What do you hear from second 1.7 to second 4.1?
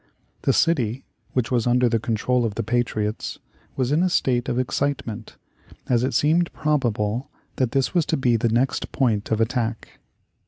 the control of the patriots, was in a